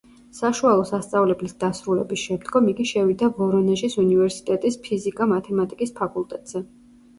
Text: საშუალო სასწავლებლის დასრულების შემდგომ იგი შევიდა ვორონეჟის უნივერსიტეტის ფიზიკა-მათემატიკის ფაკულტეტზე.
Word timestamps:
საშუალო 0.35 0.85
სასწავლებლის 0.91 1.53
დასრულების 1.63 2.23
შემდგომ 2.29 2.71
იგი 2.73 2.87
შევიდა 2.93 3.31
ვორონეჟის 3.37 3.99
უნივერსიტეტის 4.07 4.81
ფიზიკა-მათემატიკის 4.89 5.97
ფაკულტეტზე. 6.03 6.67